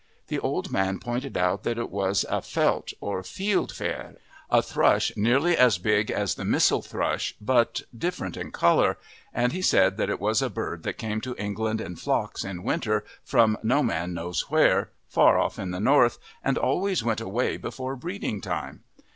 The 0.29 0.39
old 0.39 0.71
man 0.71 0.97
pointed 0.97 1.37
out 1.37 1.61
that 1.61 1.77
it 1.77 1.91
was 1.91 2.25
a 2.27 2.41
felt 2.41 2.91
or 3.01 3.21
fieldfare, 3.21 4.15
a 4.49 4.63
thrush 4.63 5.11
nearly 5.15 5.55
as 5.55 5.77
big 5.77 6.09
as 6.09 6.33
the 6.33 6.43
mistle 6.43 6.81
thrush 6.81 7.35
but 7.39 7.83
different 7.95 8.35
in 8.35 8.51
colour, 8.51 8.97
and 9.31 9.53
he 9.53 9.61
said 9.61 9.97
that 9.97 10.09
it 10.09 10.19
was 10.19 10.41
a 10.41 10.49
bird 10.49 10.81
that 10.81 10.97
came 10.97 11.21
to 11.21 11.35
England 11.37 11.79
in 11.81 11.95
flocks 11.95 12.43
in 12.43 12.63
winter 12.63 13.05
from 13.23 13.59
no 13.61 13.83
man 13.83 14.15
knows 14.15 14.49
where, 14.49 14.89
far 15.07 15.37
off 15.37 15.59
in 15.59 15.69
the 15.69 15.79
north, 15.79 16.17
and 16.43 16.57
always 16.57 17.03
went 17.03 17.21
away 17.21 17.55
before 17.57 17.95
breeding 17.95 18.41
time. 18.41 18.81